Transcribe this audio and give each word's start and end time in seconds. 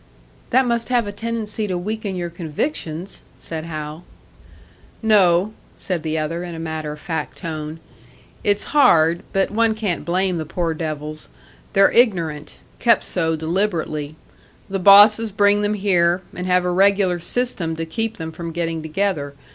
"That 0.49 0.65
must 0.65 0.89
have 0.89 1.05
a 1.05 1.11
tendency 1.11 1.67
to 1.67 1.77
weaken 1.77 2.15
your 2.15 2.31
convictions," 2.31 3.21
said 3.37 3.65
Hal. 3.65 4.03
"No," 5.03 5.53
said 5.75 6.01
the 6.01 6.17
other, 6.17 6.43
in 6.43 6.55
a 6.55 6.59
matter 6.59 6.91
of 6.91 6.99
fact 6.99 7.37
tone. 7.37 7.79
"It's 8.43 8.71
hard, 8.73 9.21
but 9.31 9.51
one 9.51 9.75
can't 9.75 10.03
blame 10.03 10.39
the 10.39 10.43
poor 10.47 10.73
devils. 10.73 11.29
They're 11.73 11.91
ignorant 11.91 12.57
kept 12.79 13.03
so 13.03 13.35
deliberately. 13.35 14.15
The 14.67 14.79
bosses 14.79 15.31
bring 15.31 15.61
them 15.61 15.75
here, 15.75 16.23
and 16.33 16.47
have 16.47 16.65
a 16.65 16.71
regular 16.71 17.19
system 17.19 17.75
to 17.75 17.85
keep 17.85 18.17
them 18.17 18.31
from 18.31 18.51
getting 18.51 18.81
together. 18.81 19.35